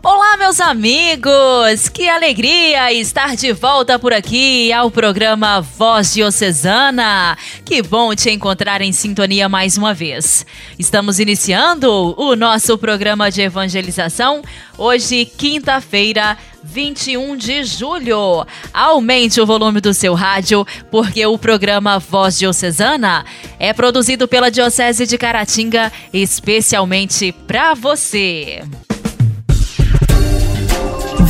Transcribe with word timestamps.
Olá, 0.00 0.36
meus 0.36 0.60
amigos! 0.60 1.88
Que 1.92 2.08
alegria 2.08 2.92
estar 2.92 3.34
de 3.34 3.52
volta 3.52 3.98
por 3.98 4.12
aqui 4.12 4.72
ao 4.72 4.92
programa 4.92 5.60
Voz 5.60 6.14
Diocesana. 6.14 7.36
Que 7.64 7.82
bom 7.82 8.14
te 8.14 8.30
encontrar 8.30 8.80
em 8.80 8.92
sintonia 8.92 9.48
mais 9.48 9.76
uma 9.76 9.92
vez. 9.92 10.46
Estamos 10.78 11.18
iniciando 11.18 12.14
o 12.16 12.36
nosso 12.36 12.78
programa 12.78 13.28
de 13.28 13.42
evangelização 13.42 14.40
hoje, 14.78 15.24
quinta-feira, 15.24 16.38
21 16.62 17.36
de 17.36 17.64
julho. 17.64 18.46
Aumente 18.72 19.40
o 19.40 19.46
volume 19.46 19.80
do 19.80 19.92
seu 19.92 20.14
rádio, 20.14 20.64
porque 20.92 21.26
o 21.26 21.36
programa 21.36 21.98
Voz 21.98 22.38
Diocesana 22.38 23.24
é 23.58 23.72
produzido 23.72 24.28
pela 24.28 24.48
Diocese 24.48 25.08
de 25.08 25.18
Caratinga 25.18 25.90
especialmente 26.12 27.32
para 27.32 27.74
você. 27.74 28.62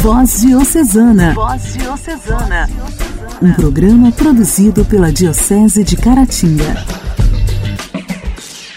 Voz 0.01 0.43
Diocesana. 0.43 1.35
Voz 1.35 1.75
Diocesana. 1.75 2.71
Um 3.43 3.53
programa 3.53 4.13
produzido 4.13 4.85
pela 4.85 5.13
Diocese 5.13 5.83
de 5.83 5.97
Caratinga. 5.97 6.87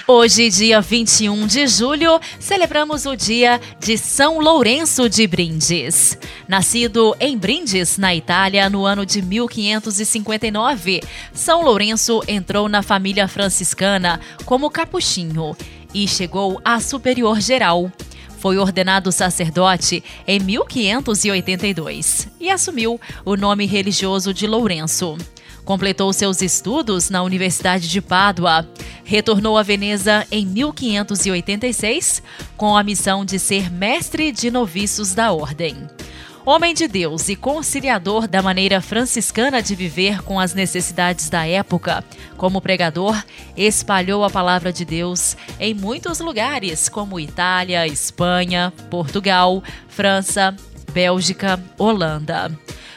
Hoje, 0.07 0.49
dia 0.49 0.81
21 0.81 1.45
de 1.45 1.67
julho, 1.67 2.20
celebramos 2.39 3.05
o 3.05 3.15
dia 3.15 3.62
de 3.79 3.99
São 3.99 4.39
Lourenço 4.39 5.07
de 5.07 5.27
Brindes. 5.27 6.17
Nascido 6.48 7.15
em 7.20 7.38
Brindes, 7.38 7.99
na 7.99 8.15
Itália, 8.15 8.67
no 8.67 8.84
ano 8.84 9.05
de 9.05 9.21
1559, 9.21 11.01
São 11.31 11.63
Lourenço 11.63 12.23
entrou 12.27 12.67
na 12.67 12.81
família 12.81 13.27
franciscana 13.27 14.20
como 14.43 14.71
capuchinho 14.71 15.55
e 15.93 16.07
chegou 16.07 16.59
a 16.65 16.79
superior 16.79 17.40
geral. 17.40 17.91
Foi 18.41 18.57
ordenado 18.57 19.11
sacerdote 19.11 20.03
em 20.27 20.39
1582 20.39 22.27
e 22.39 22.49
assumiu 22.49 22.99
o 23.23 23.37
nome 23.37 23.67
religioso 23.67 24.34
de 24.34 24.47
Lourenço. 24.47 25.15
Completou 25.63 26.11
seus 26.11 26.41
estudos 26.41 27.12
na 27.12 27.21
Universidade 27.21 27.87
de 27.87 28.01
Pádua. 28.01 28.67
Retornou 29.03 29.59
a 29.59 29.63
Veneza 29.63 30.25
em 30.31 30.43
1586 30.43 32.23
com 32.57 32.75
a 32.75 32.81
missão 32.84 33.23
de 33.23 33.37
ser 33.37 33.71
mestre 33.71 34.31
de 34.31 34.49
noviços 34.49 35.13
da 35.13 35.31
ordem. 35.31 35.77
Homem 36.52 36.74
de 36.74 36.85
Deus 36.85 37.30
e 37.30 37.35
conciliador 37.38 38.27
da 38.27 38.41
maneira 38.41 38.82
franciscana 38.82 39.63
de 39.63 39.74
viver 39.74 40.21
com 40.21 40.38
as 40.38 40.54
necessidades 40.54 41.30
da 41.30 41.48
época, 41.48 42.04
como 42.35 42.60
pregador, 42.60 43.24
espalhou 43.55 44.21
a 44.26 44.30
palavra 44.30 44.74
de 44.74 44.84
Deus 44.84 45.38
em 45.58 45.74
muitos 45.74 46.20
lugares, 46.20 46.90
como 46.90 47.21
Itália, 47.21 47.88
Espanha, 47.88 48.74
Portugal, 48.90 49.63
França, 49.88 50.54
Bélgica, 50.91 51.58
Holanda. 51.77 52.52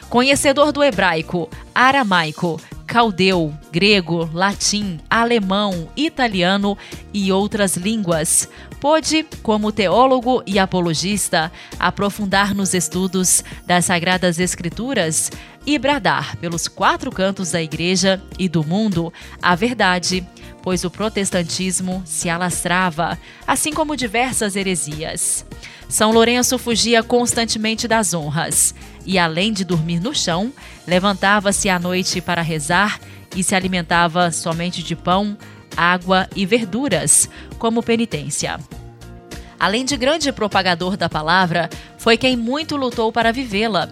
Conhecedor 0.09 0.73
do 0.73 0.83
hebraico, 0.83 1.49
aramaico, 1.73 2.59
caldeu, 2.95 3.53
grego, 3.73 4.29
latim, 4.31 5.01
alemão, 5.09 5.89
italiano 5.97 6.77
e 7.13 7.29
outras 7.29 7.75
línguas. 7.75 8.47
Pôde, 8.79 9.25
como 9.43 9.69
teólogo 9.69 10.41
e 10.47 10.57
apologista, 10.57 11.51
aprofundar 11.77 12.55
nos 12.55 12.73
estudos 12.73 13.43
das 13.65 13.83
Sagradas 13.83 14.39
Escrituras 14.39 15.29
e 15.65 15.77
bradar 15.77 16.37
pelos 16.37 16.69
quatro 16.69 17.11
cantos 17.11 17.51
da 17.51 17.61
Igreja 17.61 18.23
e 18.39 18.47
do 18.47 18.63
mundo 18.63 19.11
a 19.41 19.55
verdade, 19.55 20.25
pois 20.65 20.83
o 20.83 20.89
protestantismo 20.89 22.01
se 22.07 22.27
alastrava, 22.27 23.19
assim 23.45 23.71
como 23.71 23.95
diversas 23.95 24.55
heresias. 24.55 25.45
São 25.87 26.11
Lourenço 26.11 26.57
fugia 26.57 27.03
constantemente 27.03 27.87
das 27.87 28.15
honras 28.15 28.73
e, 29.05 29.19
além 29.19 29.53
de 29.53 29.63
dormir 29.63 29.99
no 29.99 30.15
chão, 30.15 30.51
levantava-se 30.87 31.69
à 31.69 31.77
noite 31.77 32.19
para 32.19 32.41
rezar 32.41 32.99
e 33.35 33.43
se 33.43 33.53
alimentava 33.53 34.31
somente 34.31 34.81
de 34.81 34.95
pão, 34.95 35.37
água 35.77 36.27
e 36.35 36.47
verduras, 36.47 37.29
como 37.59 37.83
penitência. 37.83 38.59
Além 39.59 39.85
de 39.85 39.95
grande 39.95 40.31
propagador 40.31 40.97
da 40.97 41.07
palavra, 41.07 41.69
foi 41.99 42.17
quem 42.17 42.35
muito 42.35 42.75
lutou 42.75 43.11
para 43.11 43.31
vivê-la. 43.31 43.87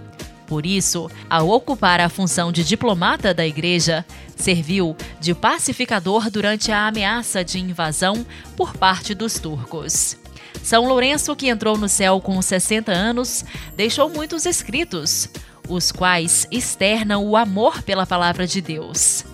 Por 0.47 0.65
isso, 0.65 1.09
ao 1.29 1.49
ocupar 1.49 1.99
a 2.01 2.09
função 2.09 2.51
de 2.51 2.63
diplomata 2.63 3.33
da 3.33 3.45
Igreja, 3.45 4.05
serviu 4.35 4.95
de 5.19 5.33
pacificador 5.33 6.29
durante 6.29 6.71
a 6.71 6.87
ameaça 6.87 7.43
de 7.43 7.59
invasão 7.59 8.25
por 8.55 8.75
parte 8.75 9.13
dos 9.13 9.39
turcos. 9.39 10.17
São 10.61 10.87
Lourenço, 10.87 11.35
que 11.35 11.49
entrou 11.49 11.77
no 11.77 11.89
céu 11.89 12.21
com 12.21 12.41
60 12.41 12.91
anos, 12.91 13.43
deixou 13.75 14.09
muitos 14.09 14.45
escritos, 14.45 15.29
os 15.67 15.91
quais 15.91 16.47
externam 16.51 17.25
o 17.25 17.35
amor 17.35 17.81
pela 17.81 18.05
palavra 18.05 18.45
de 18.45 18.61
Deus. 18.61 19.25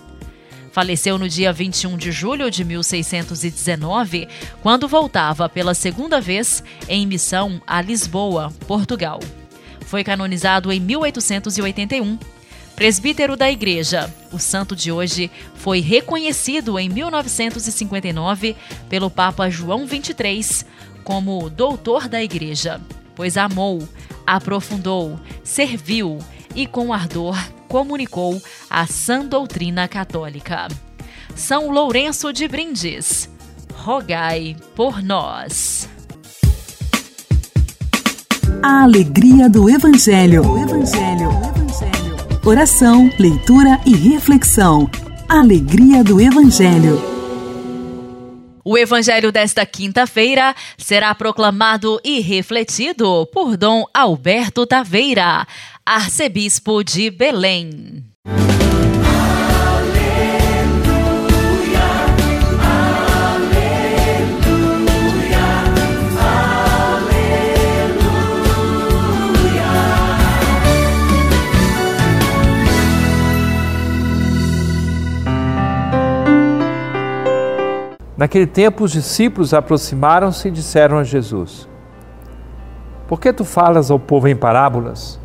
Faleceu 0.72 1.18
no 1.18 1.28
dia 1.28 1.52
21 1.52 1.96
de 1.96 2.12
julho 2.12 2.50
de 2.50 2.64
1619, 2.64 4.28
quando 4.62 4.86
voltava 4.86 5.48
pela 5.48 5.74
segunda 5.74 6.20
vez 6.20 6.62
em 6.88 7.06
missão 7.06 7.60
a 7.66 7.82
Lisboa, 7.82 8.52
Portugal. 8.66 9.18
Foi 9.90 10.04
canonizado 10.04 10.70
em 10.70 10.78
1881. 10.78 12.16
Presbítero 12.76 13.36
da 13.36 13.50
Igreja, 13.50 14.08
o 14.30 14.38
santo 14.38 14.76
de 14.76 14.92
hoje 14.92 15.28
foi 15.56 15.80
reconhecido 15.80 16.78
em 16.78 16.88
1959 16.88 18.54
pelo 18.88 19.10
Papa 19.10 19.50
João 19.50 19.88
XXIII 19.88 20.64
como 21.02 21.50
doutor 21.50 22.08
da 22.08 22.22
Igreja, 22.22 22.80
pois 23.16 23.36
amou, 23.36 23.82
aprofundou, 24.24 25.18
serviu 25.42 26.20
e 26.54 26.68
com 26.68 26.92
ardor 26.92 27.36
comunicou 27.66 28.40
a 28.70 28.86
sã 28.86 29.26
doutrina 29.26 29.88
católica. 29.88 30.68
São 31.34 31.68
Lourenço 31.68 32.32
de 32.32 32.46
Brindes, 32.46 33.28
rogai 33.74 34.56
por 34.76 35.02
nós. 35.02 35.88
A 38.62 38.82
alegria 38.82 39.48
do 39.48 39.70
Evangelho. 39.70 40.42
O 40.42 40.58
Evangelho. 40.58 41.30
Oração, 42.44 43.10
leitura 43.18 43.80
e 43.86 43.94
reflexão. 43.94 44.90
Alegria 45.28 46.04
do 46.04 46.20
Evangelho. 46.20 47.00
O 48.62 48.76
evangelho 48.76 49.32
desta 49.32 49.64
quinta-feira 49.64 50.54
será 50.76 51.14
proclamado 51.14 51.98
e 52.04 52.20
refletido 52.20 53.26
por 53.32 53.56
Dom 53.56 53.84
Alberto 53.94 54.66
Taveira, 54.66 55.46
arcebispo 55.86 56.84
de 56.84 57.10
Belém. 57.10 57.99
Naquele 78.20 78.46
tempo, 78.46 78.84
os 78.84 78.92
discípulos 78.92 79.54
aproximaram-se 79.54 80.48
e 80.48 80.50
disseram 80.50 80.98
a 80.98 81.04
Jesus: 81.04 81.66
Por 83.08 83.18
que 83.18 83.32
tu 83.32 83.46
falas 83.46 83.90
ao 83.90 83.98
povo 83.98 84.28
em 84.28 84.36
parábolas? 84.36 85.18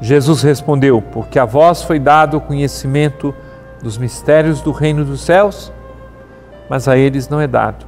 Jesus 0.00 0.42
respondeu: 0.42 1.00
Porque 1.00 1.38
a 1.38 1.44
vós 1.44 1.84
foi 1.84 2.00
dado 2.00 2.36
o 2.36 2.40
conhecimento 2.40 3.32
dos 3.80 3.96
mistérios 3.96 4.60
do 4.60 4.72
reino 4.72 5.04
dos 5.04 5.20
céus, 5.20 5.72
mas 6.68 6.88
a 6.88 6.98
eles 6.98 7.28
não 7.28 7.40
é 7.40 7.46
dado. 7.46 7.86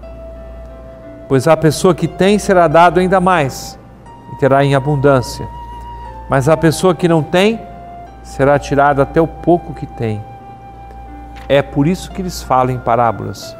Pois 1.29 1.49
a 1.49 1.56
pessoa 1.56 1.93
que 1.93 2.06
tem 2.06 2.38
será 2.38 2.69
dado 2.69 3.00
ainda 3.00 3.20
mais, 3.20 3.76
e 4.32 4.37
terá 4.38 4.65
em 4.65 4.76
abundância. 4.76 5.49
Mas 6.29 6.49
a 6.49 6.56
pessoa 6.56 6.94
que 6.94 7.09
não 7.09 7.25
tem 7.25 7.61
será 8.23 8.56
tirada 8.56 9.03
até 9.03 9.20
o 9.20 9.26
pouco 9.26 9.75
que 9.75 9.85
tem. 9.85 10.25
É 11.49 11.61
por 11.61 11.88
isso 11.88 12.12
que 12.12 12.23
eles 12.23 12.41
falam 12.41 12.73
em 12.73 12.79
parábolas 12.79 13.59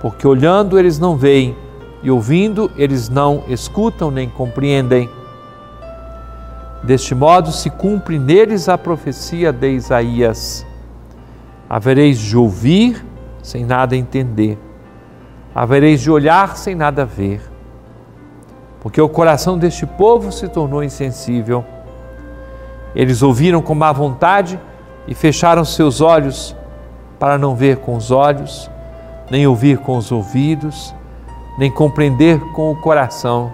porque 0.00 0.26
olhando 0.26 0.78
eles 0.78 0.98
não 0.98 1.16
veem 1.16 1.56
e 2.02 2.10
ouvindo 2.10 2.70
eles 2.76 3.08
não 3.08 3.42
escutam 3.48 4.10
nem 4.10 4.28
compreendem. 4.28 5.10
Deste 6.82 7.14
modo 7.14 7.50
se 7.50 7.70
cumpre 7.70 8.18
neles 8.18 8.68
a 8.68 8.78
profecia 8.78 9.52
de 9.52 9.70
Isaías: 9.70 10.64
havereis 11.68 12.18
de 12.18 12.36
ouvir 12.36 13.04
sem 13.42 13.64
nada 13.64 13.96
entender, 13.96 14.58
havereis 15.54 16.00
de 16.00 16.10
olhar 16.10 16.56
sem 16.56 16.74
nada 16.74 17.04
ver, 17.04 17.40
porque 18.80 19.00
o 19.00 19.08
coração 19.08 19.58
deste 19.58 19.86
povo 19.86 20.30
se 20.30 20.48
tornou 20.48 20.84
insensível. 20.84 21.64
Eles 22.94 23.22
ouviram 23.22 23.60
com 23.60 23.74
má 23.74 23.92
vontade 23.92 24.58
e 25.06 25.14
fecharam 25.14 25.64
seus 25.64 26.00
olhos 26.00 26.54
para 27.18 27.36
não 27.36 27.54
ver 27.54 27.78
com 27.78 27.96
os 27.96 28.10
olhos, 28.10 28.70
nem 29.30 29.46
ouvir 29.46 29.78
com 29.78 29.96
os 29.96 30.10
ouvidos, 30.10 30.94
nem 31.58 31.70
compreender 31.70 32.40
com 32.52 32.70
o 32.70 32.76
coração, 32.76 33.50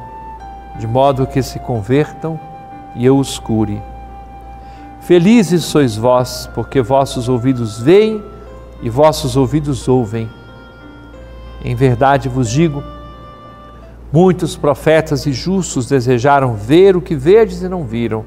de 0.78 0.86
modo 0.86 1.26
que 1.26 1.42
se 1.42 1.58
convertam 1.58 2.38
e 2.94 3.04
eu 3.04 3.18
os 3.18 3.38
cure. 3.38 3.80
Felizes 5.00 5.64
sois 5.64 5.96
vós, 5.96 6.48
porque 6.54 6.80
vossos 6.80 7.28
ouvidos 7.28 7.80
veem 7.80 8.22
e 8.82 8.88
vossos 8.88 9.36
ouvidos 9.36 9.88
ouvem. 9.88 10.28
Em 11.64 11.74
verdade 11.74 12.28
vos 12.28 12.50
digo, 12.50 12.82
muitos 14.12 14.56
profetas 14.56 15.26
e 15.26 15.32
justos 15.32 15.88
desejaram 15.88 16.54
ver 16.54 16.96
o 16.96 17.00
que 17.00 17.14
vedes 17.14 17.62
e 17.62 17.68
não 17.68 17.84
viram, 17.84 18.24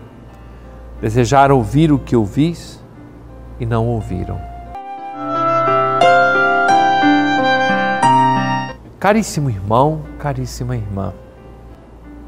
desejaram 1.01 1.55
ouvir 1.55 1.91
o 1.91 1.99
que 1.99 2.15
ouvis 2.15 2.83
e 3.59 3.65
não 3.65 3.87
ouviram. 3.87 4.56
Caríssimo 8.99 9.49
irmão, 9.49 10.01
caríssima 10.17 10.75
irmã, 10.75 11.13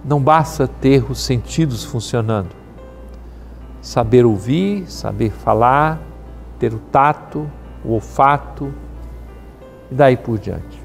não 0.06 0.21
basta 0.21 0.68
ter 0.68 1.10
os 1.10 1.19
sentidos 1.19 1.83
funcionando. 1.83 2.56
Saber 3.81 4.24
ouvir, 4.24 4.86
saber 4.89 5.31
falar, 5.31 6.00
ter 6.60 6.71
o 6.74 6.80
tato, 6.80 7.50
o 7.83 7.94
olfato 7.94 8.71
e 9.89 9.95
daí 9.95 10.16
por 10.16 10.38
diante. 10.38 10.80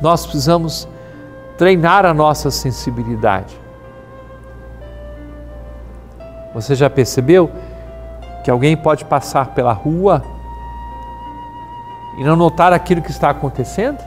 Nós 0.00 0.24
precisamos 0.24 0.88
treinar 1.58 2.06
a 2.06 2.14
nossa 2.14 2.50
sensibilidade. 2.50 3.60
Você 6.54 6.74
já 6.74 6.88
percebeu 6.88 7.50
que 8.42 8.50
alguém 8.50 8.74
pode 8.76 9.04
passar 9.04 9.48
pela 9.48 9.74
rua 9.74 10.22
e 12.18 12.24
não 12.24 12.36
notar 12.36 12.72
aquilo 12.72 13.02
que 13.02 13.10
está 13.10 13.30
acontecendo? 13.30 13.98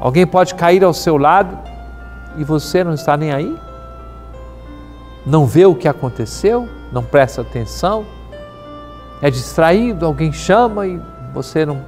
Alguém 0.00 0.26
pode 0.26 0.54
cair 0.54 0.84
ao 0.84 0.94
seu 0.94 1.16
lado 1.16 1.58
e 2.36 2.44
você 2.44 2.84
não 2.84 2.94
está 2.94 3.16
nem 3.16 3.32
aí? 3.32 3.58
Não 5.26 5.44
vê 5.44 5.66
o 5.66 5.74
que 5.74 5.88
aconteceu? 5.88 6.68
Não 6.92 7.02
presta 7.02 7.42
atenção? 7.42 8.06
É 9.20 9.30
distraído? 9.30 10.06
Alguém 10.06 10.32
chama 10.32 10.86
e 10.86 11.00
você 11.34 11.66
não, 11.66 11.82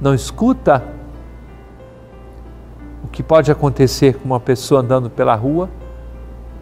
não 0.00 0.12
escuta? 0.12 0.82
O 3.02 3.08
que 3.08 3.22
pode 3.22 3.52
acontecer 3.52 4.16
com 4.16 4.24
uma 4.24 4.40
pessoa 4.40 4.80
andando 4.80 5.08
pela 5.08 5.34
rua 5.34 5.70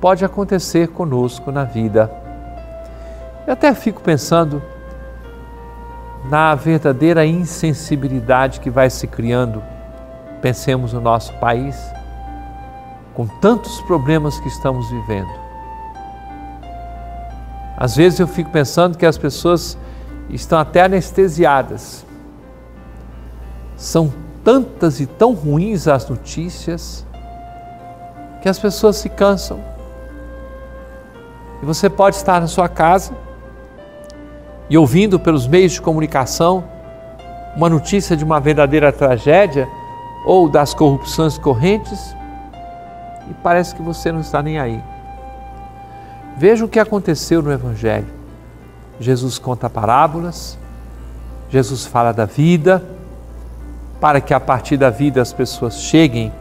pode 0.01 0.25
acontecer 0.25 0.89
conosco 0.89 1.51
na 1.51 1.65
vida. 1.65 2.11
Eu 3.47 3.55
até 3.55 3.75
fico 3.75 4.01
pensando 4.03 4.63
na 6.33 6.55
verdadeira 6.55 7.27
insensibilidade 7.27 8.59
que 8.59 8.71
vai 8.71 8.89
se 8.89 9.07
criando 9.07 9.63
Pensemos 10.41 10.95
no 10.95 11.01
nosso 11.01 11.33
país, 11.35 11.77
com 13.15 13.27
tantos 13.27 13.81
problemas 13.83 14.41
que 14.41 14.49
estamos 14.49 14.91
vivendo. 14.91 15.31
Às 17.77 17.95
vezes 17.95 18.19
eu 18.19 18.27
fico 18.27 18.51
pensando 18.51 18.97
que 18.97 19.05
as 19.05 19.19
pessoas 19.19 19.79
estão 20.31 20.59
até 20.59 20.83
anestesiadas. 20.83 22.05
São 23.77 24.13
tantas 24.43 25.01
e 25.01 25.07
tão 25.07 25.35
ruins 25.35 25.87
as 25.87 26.09
notícias 26.09 27.07
que 28.41 28.49
as 28.49 28.59
pessoas 28.59 28.97
se 28.97 29.11
cansam. 29.11 29.61
E 31.63 31.67
você 31.67 31.89
pode 31.89 32.17
estar 32.17 32.41
na 32.41 32.49
sua 32.49 32.69
casa 32.71 33.13
e 34.73 34.79
ouvindo 34.79 35.21
pelos 35.21 35.47
meios 35.47 35.73
de 35.73 35.83
comunicação 35.83 36.65
uma 37.55 37.69
notícia 37.69 38.17
de 38.17 38.25
uma 38.25 38.41
verdadeira 38.41 38.91
tragédia 38.91 39.69
ou 40.25 40.49
das 40.49 40.73
corrupções 40.73 41.37
correntes 41.37 42.17
e 43.29 43.35
parece 43.43 43.75
que 43.75 43.83
você 43.83 44.11
não 44.11 44.21
está 44.21 44.43
nem 44.43 44.59
aí. 44.59 44.83
Veja 46.39 46.65
o 46.65 46.69
que 46.69 46.79
aconteceu 46.79 47.43
no 47.43 47.53
Evangelho. 47.53 48.07
Jesus 48.99 49.39
conta 49.39 49.69
parábolas, 49.69 50.57
Jesus 51.51 51.85
fala 51.85 52.11
da 52.11 52.25
vida, 52.25 52.83
para 54.01 54.23
que 54.23 54.33
a 54.33 54.41
partir 54.41 54.79
da 54.79 54.89
vida 54.89 55.21
as 55.21 55.35
pessoas 55.35 55.83
cheguem 55.83 56.33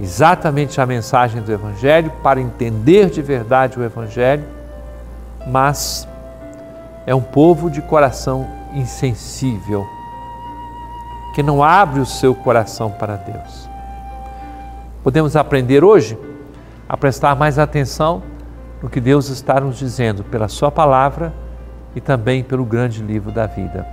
exatamente 0.00 0.80
à 0.80 0.86
mensagem 0.86 1.42
do 1.42 1.52
Evangelho, 1.52 2.10
para 2.22 2.40
entender 2.40 3.10
de 3.10 3.20
verdade 3.20 3.78
o 3.78 3.84
Evangelho, 3.84 4.44
mas 5.46 6.08
é 7.06 7.14
um 7.14 7.20
povo 7.20 7.70
de 7.70 7.82
coração 7.82 8.46
insensível 8.72 9.86
que 11.34 11.42
não 11.42 11.62
abre 11.62 12.00
o 12.00 12.06
seu 12.06 12.34
coração 12.34 12.90
para 12.90 13.16
Deus. 13.16 13.68
Podemos 15.02 15.36
aprender 15.36 15.84
hoje 15.84 16.18
a 16.88 16.96
prestar 16.96 17.34
mais 17.34 17.58
atenção 17.58 18.22
no 18.82 18.88
que 18.88 19.00
Deus 19.00 19.28
está 19.28 19.60
nos 19.60 19.76
dizendo 19.76 20.22
pela 20.24 20.48
Sua 20.48 20.70
palavra 20.70 21.32
e 21.94 22.00
também 22.00 22.42
pelo 22.42 22.64
grande 22.64 23.02
livro 23.02 23.32
da 23.32 23.46
vida. 23.46 23.86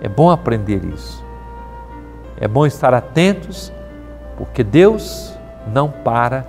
É 0.00 0.08
bom 0.08 0.30
aprender 0.30 0.84
isso. 0.84 1.24
É 2.38 2.46
bom 2.46 2.66
estar 2.66 2.92
atentos, 2.92 3.72
porque 4.36 4.62
Deus 4.62 5.36
não 5.72 5.90
para 5.90 6.46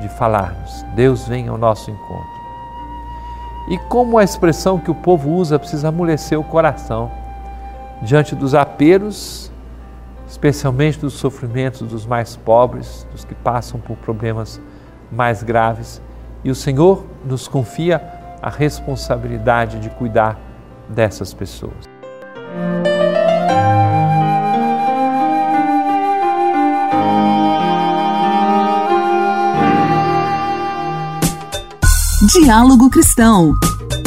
de 0.00 0.08
falar-nos. 0.08 0.82
Deus 0.94 1.26
vem 1.26 1.48
ao 1.48 1.56
nosso 1.56 1.90
encontro. 1.90 2.35
E 3.68 3.78
como 3.78 4.18
a 4.18 4.24
expressão 4.24 4.78
que 4.78 4.90
o 4.90 4.94
povo 4.94 5.30
usa 5.30 5.58
precisa 5.58 5.88
amolecer 5.88 6.38
o 6.38 6.44
coração 6.44 7.10
diante 8.02 8.34
dos 8.34 8.54
apelos, 8.54 9.50
especialmente 10.28 10.98
dos 10.98 11.14
sofrimentos 11.14 11.82
dos 11.82 12.06
mais 12.06 12.36
pobres, 12.36 13.06
dos 13.10 13.24
que 13.24 13.34
passam 13.34 13.80
por 13.80 13.96
problemas 13.96 14.60
mais 15.10 15.42
graves. 15.42 16.00
E 16.44 16.50
o 16.50 16.54
Senhor 16.54 17.04
nos 17.24 17.48
confia 17.48 18.02
a 18.40 18.50
responsabilidade 18.50 19.80
de 19.80 19.90
cuidar 19.90 20.38
dessas 20.88 21.34
pessoas. 21.34 21.96
Diálogo 32.38 32.90
Cristão. 32.90 33.54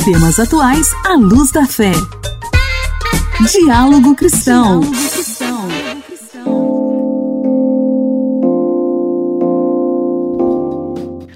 Temas 0.05 0.39
atuais 0.39 0.87
à 1.03 1.15
luz 1.15 1.51
da 1.51 1.65
fé. 1.65 1.91
Diálogo 3.51 4.15
Cristão. 4.15 4.81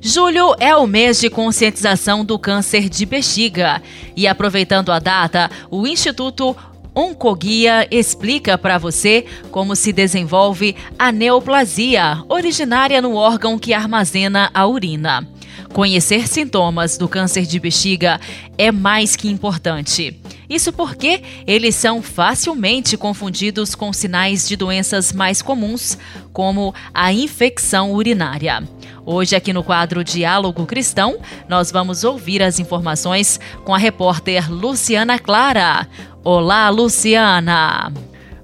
Julho 0.01 0.55
é 0.59 0.75
o 0.75 0.85
mês 0.85 1.19
de 1.19 1.31
conscientização 1.31 2.23
do 2.23 2.37
câncer 2.37 2.87
de 2.87 3.07
bexiga. 3.07 3.81
E 4.15 4.27
aproveitando 4.27 4.91
a 4.91 4.99
data, 4.99 5.49
o 5.71 5.87
Instituto 5.87 6.55
Oncoguia 6.95 7.87
explica 7.89 8.55
para 8.55 8.77
você 8.77 9.25
como 9.49 9.75
se 9.75 9.91
desenvolve 9.91 10.75
a 10.97 11.11
neoplasia, 11.11 12.23
originária 12.29 13.01
no 13.01 13.15
órgão 13.15 13.57
que 13.57 13.73
armazena 13.73 14.51
a 14.53 14.67
urina. 14.67 15.27
Conhecer 15.73 16.27
sintomas 16.27 16.99
do 16.99 17.09
câncer 17.09 17.47
de 17.47 17.59
bexiga 17.59 18.21
é 18.59 18.71
mais 18.71 19.15
que 19.15 19.27
importante. 19.27 20.21
Isso 20.47 20.71
porque 20.71 21.23
eles 21.47 21.73
são 21.73 21.99
facilmente 21.99 22.95
confundidos 22.95 23.73
com 23.73 23.91
sinais 23.91 24.47
de 24.47 24.55
doenças 24.55 25.11
mais 25.11 25.41
comuns, 25.41 25.97
como 26.31 26.75
a 26.93 27.11
infecção 27.11 27.91
urinária. 27.91 28.61
Hoje, 29.03 29.35
aqui 29.35 29.51
no 29.51 29.63
quadro 29.63 30.03
Diálogo 30.03 30.67
Cristão, 30.67 31.17
nós 31.49 31.71
vamos 31.71 32.03
ouvir 32.03 32.43
as 32.43 32.59
informações 32.59 33.39
com 33.65 33.73
a 33.73 33.77
repórter 33.77 34.51
Luciana 34.51 35.17
Clara. 35.17 35.87
Olá, 36.23 36.69
Luciana! 36.69 37.91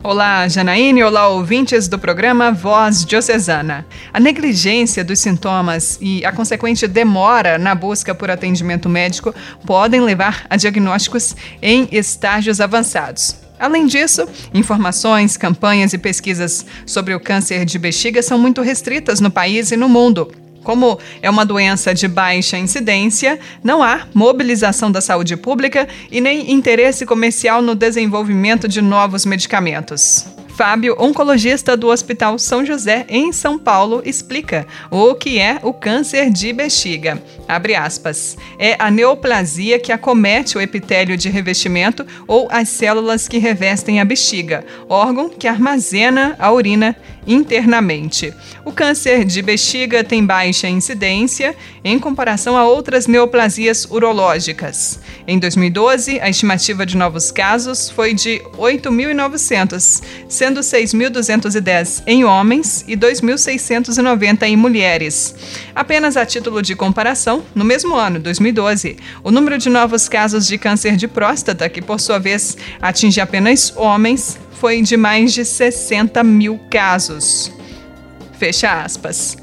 Olá, 0.02 0.48
Janaíne. 0.48 1.04
Olá, 1.04 1.28
ouvintes 1.28 1.90
do 1.90 2.00
programa 2.00 2.54
Voz 2.54 3.04
Diocesana. 3.04 3.86
A 4.14 4.20
negligência 4.20 5.04
dos 5.04 5.20
sintomas 5.20 5.98
e 6.00 6.24
a 6.24 6.32
consequente 6.32 6.88
demora 6.88 7.58
na 7.58 7.76
busca 7.76 8.16
por 8.16 8.32
atendimento 8.32 8.88
médico 8.88 9.36
podem 9.66 10.00
levar 10.00 10.46
a 10.50 10.56
diagnósticos 10.56 11.36
em 11.62 11.90
estágios 11.92 12.62
avançados. 12.62 13.36
Além 13.60 13.88
disso, 13.88 14.26
informações, 14.54 15.36
campanhas 15.36 15.92
e 15.92 15.98
pesquisas 15.98 16.66
sobre 16.86 17.14
o 17.14 17.20
câncer 17.20 17.66
de 17.66 17.78
bexiga 17.78 18.22
são 18.24 18.40
muito 18.40 18.62
restritas 18.62 19.20
no 19.20 19.30
país 19.30 19.70
e 19.70 19.76
no 19.76 19.90
mundo. 19.90 20.32
Como 20.64 21.00
é 21.22 21.30
uma 21.30 21.46
doença 21.46 21.94
de 21.94 22.08
baixa 22.08 22.58
incidência, 22.58 23.40
não 23.64 23.82
há 23.82 24.08
mobilização 24.14 24.92
da 24.92 25.02
saúde 25.02 25.36
pública 25.38 25.88
e 26.12 26.20
nem 26.22 26.52
interesse 26.52 27.06
comercial 27.06 27.62
no 27.62 27.76
desenvolvimento 27.76 28.68
de 28.68 28.82
novos 28.82 29.26
medicamentos. 29.26 30.39
Fábio, 30.60 30.94
oncologista 31.00 31.78
do 31.78 31.88
Hospital 31.88 32.38
São 32.38 32.66
José, 32.66 33.06
em 33.08 33.32
São 33.32 33.58
Paulo, 33.58 34.02
explica 34.04 34.68
o 34.92 35.16
que 35.16 35.40
é 35.40 35.58
o 35.64 35.72
câncer 35.72 36.30
de 36.30 36.52
bexiga. 36.52 37.24
Abre 37.48 37.76
aspas. 37.76 38.38
É 38.60 38.76
a 38.78 38.92
neoplasia 38.92 39.80
que 39.80 39.94
acomete 39.94 40.58
o 40.58 40.62
epitélio 40.62 41.16
de 41.16 41.30
revestimento 41.30 42.06
ou 42.28 42.50
as 42.52 42.68
células 42.68 43.26
que 43.26 43.38
revestem 43.38 44.02
a 44.02 44.06
bexiga, 44.06 44.66
órgão 44.90 45.30
que 45.30 45.48
armazena 45.48 46.36
a 46.38 46.52
urina 46.52 46.94
internamente. 47.26 48.34
O 48.66 48.72
câncer 48.72 49.24
de 49.24 49.42
bexiga 49.42 50.04
tem 50.04 50.26
baixa 50.26 50.68
incidência 50.68 51.56
em 51.84 52.00
comparação 52.00 52.58
a 52.58 52.66
outras 52.66 53.08
neoplasias 53.08 53.86
urológicas. 53.86 55.00
Em 55.28 55.38
2012, 55.38 56.20
a 56.20 56.30
estimativa 56.30 56.86
de 56.86 56.98
novos 56.98 57.32
casos 57.32 57.90
foi 57.90 58.14
de 58.14 58.42
8.900, 58.58 60.02
sendo 60.50 60.62
6.210 60.62 62.02
em 62.08 62.26
homens 62.26 62.84
e 62.88 62.98
2.690 62.98 64.44
em 64.44 64.56
mulheres. 64.56 65.36
Apenas 65.76 66.18
a 66.18 66.26
título 66.26 66.62
de 66.64 66.76
comparação, 66.76 67.44
no 67.54 67.64
mesmo 67.64 67.96
ano, 67.96 68.20
2012, 68.20 68.98
o 69.24 69.30
número 69.30 69.60
de 69.60 69.70
novos 69.70 70.10
casos 70.10 70.48
de 70.48 70.58
câncer 70.58 70.96
de 70.96 71.08
próstata, 71.08 71.70
que 71.70 71.84
por 71.84 72.00
sua 72.00 72.18
vez 72.18 72.58
atinge 72.82 73.22
apenas 73.22 73.72
homens, 73.76 74.40
foi 74.54 74.82
de 74.82 74.98
mais 74.98 75.34
de 75.34 75.46
60 75.46 76.24
mil 76.24 76.60
casos. 76.70 77.52
Fecha 78.40 78.82
aspas. 78.82 79.38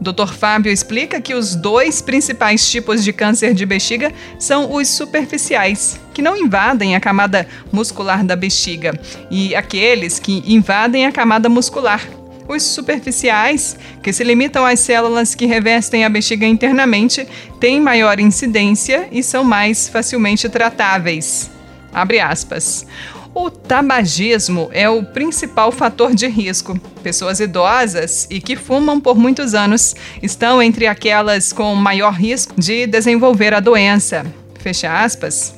Dr. 0.00 0.32
Fábio 0.32 0.72
explica 0.72 1.20
que 1.20 1.34
os 1.34 1.54
dois 1.54 2.00
principais 2.00 2.68
tipos 2.70 3.04
de 3.04 3.12
câncer 3.12 3.52
de 3.52 3.66
bexiga 3.66 4.10
são 4.38 4.72
os 4.72 4.88
superficiais, 4.88 6.00
que 6.14 6.22
não 6.22 6.36
invadem 6.36 6.96
a 6.96 7.00
camada 7.00 7.46
muscular 7.70 8.24
da 8.24 8.34
bexiga, 8.34 8.98
e 9.30 9.54
aqueles 9.54 10.18
que 10.18 10.42
invadem 10.46 11.04
a 11.04 11.12
camada 11.12 11.48
muscular. 11.50 12.02
Os 12.48 12.62
superficiais, 12.62 13.76
que 14.02 14.12
se 14.12 14.24
limitam 14.24 14.64
às 14.64 14.80
células 14.80 15.34
que 15.34 15.46
revestem 15.46 16.04
a 16.04 16.08
bexiga 16.08 16.46
internamente, 16.46 17.28
têm 17.60 17.78
maior 17.78 18.18
incidência 18.18 19.06
e 19.12 19.22
são 19.22 19.44
mais 19.44 19.88
facilmente 19.88 20.48
tratáveis. 20.48 21.50
Abre 21.92 22.20
aspas. 22.20 22.86
O 23.32 23.48
tabagismo 23.48 24.68
é 24.72 24.88
o 24.88 25.04
principal 25.04 25.70
fator 25.70 26.14
de 26.14 26.26
risco. 26.26 26.78
Pessoas 27.02 27.38
idosas 27.38 28.26
e 28.28 28.40
que 28.40 28.56
fumam 28.56 29.00
por 29.00 29.16
muitos 29.16 29.54
anos 29.54 29.94
estão 30.20 30.60
entre 30.60 30.86
aquelas 30.86 31.52
com 31.52 31.74
maior 31.76 32.12
risco 32.12 32.60
de 32.60 32.86
desenvolver 32.88 33.54
a 33.54 33.60
doença. 33.60 34.26
Fecha 34.58 34.92
aspas. 34.92 35.54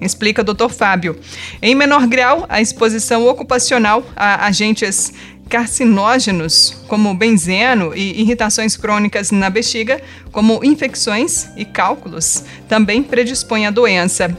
Explica 0.00 0.42
o 0.42 0.44
Dr. 0.44 0.68
Fábio. 0.70 1.18
Em 1.62 1.74
menor 1.74 2.06
grau, 2.08 2.46
a 2.48 2.60
exposição 2.60 3.26
ocupacional 3.28 4.04
a 4.16 4.46
agentes 4.46 5.12
carcinógenos, 5.48 6.82
como 6.88 7.14
benzeno 7.14 7.94
e 7.94 8.20
irritações 8.20 8.76
crônicas 8.76 9.30
na 9.30 9.48
bexiga, 9.48 10.02
como 10.32 10.64
infecções 10.64 11.48
e 11.56 11.64
cálculos, 11.64 12.42
também 12.68 13.02
predispõe 13.04 13.66
à 13.66 13.70
doença. 13.70 14.36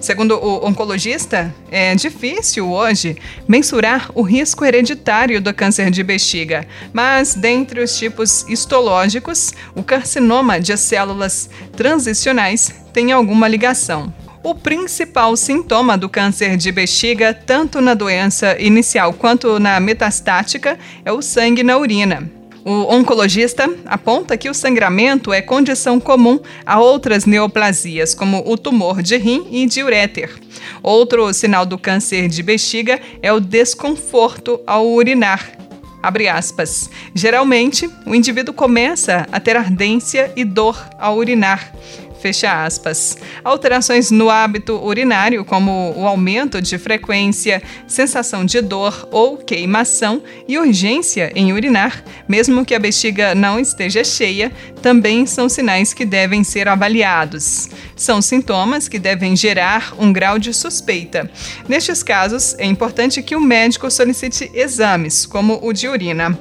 Segundo 0.00 0.36
o 0.36 0.66
oncologista, 0.66 1.54
é 1.70 1.94
difícil 1.94 2.70
hoje 2.70 3.16
mensurar 3.48 4.10
o 4.14 4.22
risco 4.22 4.64
hereditário 4.64 5.40
do 5.40 5.52
câncer 5.52 5.90
de 5.90 6.02
bexiga, 6.02 6.66
mas 6.92 7.34
dentre 7.34 7.80
os 7.80 7.96
tipos 7.96 8.46
histológicos, 8.48 9.52
o 9.74 9.82
carcinoma 9.82 10.60
de 10.60 10.76
células 10.76 11.50
transicionais 11.76 12.74
tem 12.92 13.12
alguma 13.12 13.48
ligação. 13.48 14.12
O 14.42 14.54
principal 14.54 15.36
sintoma 15.36 15.98
do 15.98 16.08
câncer 16.08 16.56
de 16.56 16.70
bexiga, 16.70 17.34
tanto 17.34 17.80
na 17.80 17.94
doença 17.94 18.56
inicial 18.60 19.12
quanto 19.12 19.58
na 19.58 19.80
metastática, 19.80 20.78
é 21.04 21.10
o 21.10 21.20
sangue 21.20 21.64
na 21.64 21.76
urina. 21.76 22.35
O 22.68 22.92
oncologista 22.92 23.72
aponta 23.84 24.36
que 24.36 24.50
o 24.50 24.54
sangramento 24.54 25.32
é 25.32 25.40
condição 25.40 26.00
comum 26.00 26.40
a 26.66 26.80
outras 26.80 27.24
neoplasias, 27.24 28.12
como 28.12 28.42
o 28.44 28.58
tumor 28.58 29.02
de 29.02 29.16
rim 29.16 29.46
e 29.52 29.66
de 29.66 29.84
uréter. 29.84 30.34
Outro 30.82 31.32
sinal 31.32 31.64
do 31.64 31.78
câncer 31.78 32.26
de 32.26 32.42
bexiga 32.42 33.00
é 33.22 33.32
o 33.32 33.38
desconforto 33.38 34.60
ao 34.66 34.84
urinar. 34.84 35.56
Abre 36.02 36.26
aspas. 36.26 36.90
Geralmente, 37.14 37.88
o 38.04 38.16
indivíduo 38.16 38.52
começa 38.52 39.28
a 39.30 39.38
ter 39.38 39.56
ardência 39.56 40.32
e 40.34 40.44
dor 40.44 40.76
ao 40.98 41.18
urinar 41.18 41.72
fecha 42.26 42.64
aspas. 42.64 43.16
Alterações 43.44 44.10
no 44.10 44.28
hábito 44.28 44.74
urinário, 44.84 45.44
como 45.44 45.94
o 45.96 46.08
aumento 46.08 46.60
de 46.60 46.76
frequência, 46.76 47.62
sensação 47.86 48.44
de 48.44 48.60
dor 48.60 49.08
ou 49.12 49.36
queimação 49.36 50.20
e 50.48 50.58
urgência 50.58 51.30
em 51.36 51.52
urinar, 51.52 52.02
mesmo 52.26 52.64
que 52.64 52.74
a 52.74 52.80
bexiga 52.80 53.32
não 53.32 53.60
esteja 53.60 54.02
cheia, 54.02 54.50
também 54.82 55.24
são 55.24 55.48
sinais 55.48 55.94
que 55.94 56.04
devem 56.04 56.42
ser 56.42 56.66
avaliados. 56.66 57.68
São 57.94 58.20
sintomas 58.20 58.88
que 58.88 58.98
devem 58.98 59.36
gerar 59.36 59.94
um 59.96 60.12
grau 60.12 60.36
de 60.36 60.52
suspeita. 60.52 61.30
Nestes 61.68 62.02
casos, 62.02 62.56
é 62.58 62.66
importante 62.66 63.22
que 63.22 63.36
o 63.36 63.40
médico 63.40 63.88
solicite 63.88 64.50
exames, 64.52 65.26
como 65.26 65.60
o 65.62 65.72
de 65.72 65.86
urina. 65.86 66.36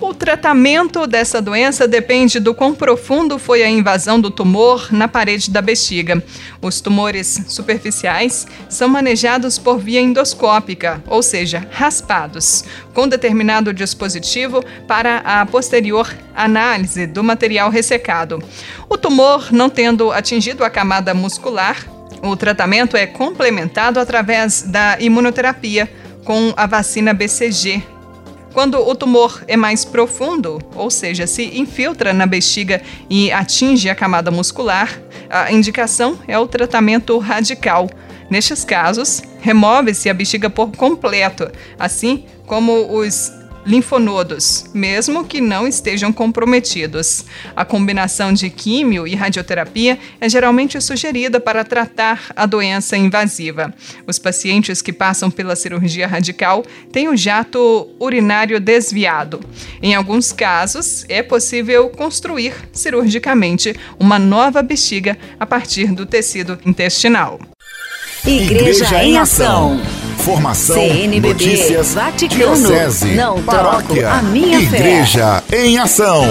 O 0.00 0.14
tratamento 0.14 1.08
dessa 1.08 1.42
doença 1.42 1.88
depende 1.88 2.38
do 2.38 2.54
quão 2.54 2.72
profundo 2.72 3.36
foi 3.36 3.64
a 3.64 3.68
invasão 3.68 4.20
do 4.20 4.30
tumor 4.30 4.92
na 4.92 5.08
parede 5.08 5.50
da 5.50 5.60
bexiga. 5.60 6.22
Os 6.62 6.80
tumores 6.80 7.42
superficiais 7.48 8.46
são 8.68 8.88
manejados 8.88 9.58
por 9.58 9.78
via 9.80 10.00
endoscópica, 10.00 11.02
ou 11.08 11.20
seja, 11.20 11.66
raspados, 11.72 12.64
com 12.94 13.08
determinado 13.08 13.74
dispositivo 13.74 14.62
para 14.86 15.18
a 15.18 15.44
posterior 15.44 16.08
análise 16.32 17.04
do 17.04 17.24
material 17.24 17.68
ressecado. 17.68 18.40
O 18.88 18.96
tumor 18.96 19.48
não 19.50 19.68
tendo 19.68 20.12
atingido 20.12 20.62
a 20.62 20.70
camada 20.70 21.12
muscular, 21.12 21.76
o 22.22 22.36
tratamento 22.36 22.96
é 22.96 23.04
complementado 23.04 23.98
através 23.98 24.62
da 24.62 24.96
imunoterapia 25.00 25.90
com 26.24 26.52
a 26.56 26.66
vacina 26.66 27.12
BCG, 27.12 27.97
quando 28.58 28.80
o 28.80 28.92
tumor 28.92 29.44
é 29.46 29.56
mais 29.56 29.84
profundo, 29.84 30.60
ou 30.74 30.90
seja, 30.90 31.28
se 31.28 31.56
infiltra 31.60 32.12
na 32.12 32.26
bexiga 32.26 32.82
e 33.08 33.30
atinge 33.30 33.88
a 33.88 33.94
camada 33.94 34.32
muscular, 34.32 35.00
a 35.30 35.52
indicação 35.52 36.18
é 36.26 36.36
o 36.36 36.48
tratamento 36.48 37.16
radical. 37.18 37.88
Nestes 38.28 38.64
casos, 38.64 39.22
remove-se 39.40 40.10
a 40.10 40.12
bexiga 40.12 40.50
por 40.50 40.72
completo, 40.72 41.48
assim 41.78 42.24
como 42.46 42.98
os 42.98 43.30
linfonodos, 43.68 44.64
mesmo 44.72 45.24
que 45.24 45.42
não 45.42 45.68
estejam 45.68 46.10
comprometidos. 46.10 47.26
A 47.54 47.66
combinação 47.66 48.32
de 48.32 48.48
químio 48.48 49.06
e 49.06 49.14
radioterapia 49.14 49.98
é 50.18 50.28
geralmente 50.28 50.80
sugerida 50.80 51.38
para 51.38 51.62
tratar 51.64 52.32
a 52.34 52.46
doença 52.46 52.96
invasiva. 52.96 53.72
Os 54.06 54.18
pacientes 54.18 54.80
que 54.80 54.92
passam 54.92 55.30
pela 55.30 55.54
cirurgia 55.54 56.06
radical 56.06 56.64
têm 56.90 57.08
o 57.08 57.16
jato 57.16 57.90
urinário 58.00 58.58
desviado. 58.58 59.40
Em 59.82 59.94
alguns 59.94 60.32
casos, 60.32 61.04
é 61.08 61.22
possível 61.22 61.90
construir 61.90 62.54
cirurgicamente 62.72 63.76
uma 64.00 64.18
nova 64.18 64.62
bexiga 64.62 65.18
a 65.38 65.44
partir 65.44 65.92
do 65.92 66.06
tecido 66.06 66.58
intestinal. 66.64 67.38
Igreja, 68.24 68.84
Igreja 68.84 69.04
em 69.04 69.18
Ação. 69.18 69.78
Formação, 70.28 70.76
CNBB, 70.76 71.28
notícias, 71.28 71.94
Vaticano, 71.94 72.54
diocese, 72.54 73.14
não 73.14 73.42
paróquia, 73.42 74.10
a 74.10 74.20
minha 74.20 74.60
Igreja 74.60 75.42
fé. 75.46 75.64
em 75.64 75.78
Ação. 75.78 76.22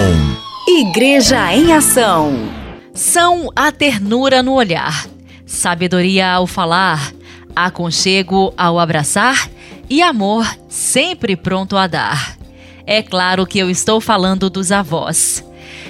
Igreja 0.67 1.51
em 1.51 1.73
Ação. 1.73 2.47
São 2.93 3.51
a 3.55 3.71
ternura 3.71 4.43
no 4.43 4.53
olhar, 4.53 5.07
sabedoria 5.47 6.31
ao 6.31 6.45
falar, 6.45 7.11
aconchego 7.55 8.53
ao 8.55 8.77
abraçar 8.77 9.49
e 9.89 10.03
amor 10.03 10.47
sempre 10.69 11.35
pronto 11.35 11.75
a 11.75 11.87
dar. 11.87 12.37
É 12.85 13.01
claro 13.01 13.47
que 13.47 13.57
eu 13.57 13.67
estou 13.67 13.99
falando 13.99 14.47
dos 14.47 14.71
avós. 14.71 15.43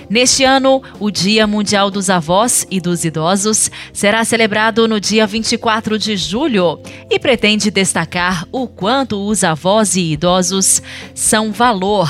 Neste 0.10 0.46
ano, 0.46 0.82
o 1.00 1.12
Dia 1.12 1.46
Mundial 1.46 1.92
dos 1.92 2.10
Avós 2.10 2.66
e 2.72 2.80
dos 2.80 3.04
Idosos 3.04 3.70
será 3.92 4.24
celebrado 4.24 4.88
no 4.88 5.02
dia 5.02 5.28
24 5.28 6.00
de 6.00 6.16
julho 6.16 6.80
e 7.10 7.20
pretende 7.20 7.70
destacar 7.70 8.48
o 8.50 8.68
quanto 8.68 9.28
os 9.28 9.44
avós 9.44 9.98
e 9.98 10.14
idosos 10.14 10.82
são 11.14 11.52
valor 11.52 12.08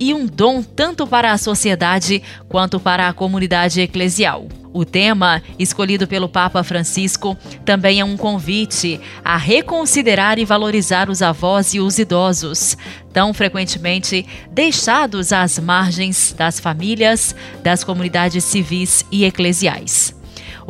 e 0.00 0.14
um 0.14 0.26
dom 0.26 0.62
tanto 0.62 1.06
para 1.06 1.30
a 1.30 1.38
sociedade 1.38 2.22
quanto 2.48 2.80
para 2.80 3.06
a 3.06 3.12
comunidade 3.12 3.82
eclesial. 3.82 4.48
O 4.72 4.84
tema, 4.84 5.42
escolhido 5.58 6.06
pelo 6.06 6.28
Papa 6.28 6.62
Francisco, 6.62 7.36
também 7.64 8.00
é 8.00 8.04
um 8.04 8.16
convite 8.16 9.00
a 9.24 9.36
reconsiderar 9.36 10.38
e 10.38 10.44
valorizar 10.44 11.10
os 11.10 11.22
avós 11.22 11.74
e 11.74 11.80
os 11.80 11.98
idosos, 11.98 12.76
tão 13.12 13.34
frequentemente 13.34 14.24
deixados 14.50 15.32
às 15.32 15.58
margens 15.58 16.32
das 16.38 16.60
famílias, 16.60 17.34
das 17.64 17.82
comunidades 17.82 18.44
civis 18.44 19.04
e 19.10 19.24
eclesiais. 19.24 20.19